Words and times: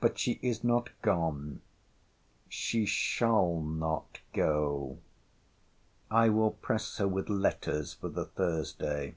But 0.00 0.18
she 0.18 0.38
is 0.42 0.62
not 0.62 0.90
gone. 1.00 1.62
She 2.50 2.84
shall 2.84 3.58
not 3.62 4.20
go. 4.34 4.98
I 6.10 6.28
will 6.28 6.50
press 6.50 6.98
her 6.98 7.08
with 7.08 7.30
letters 7.30 7.94
for 7.94 8.10
the 8.10 8.26
Thursday. 8.26 9.14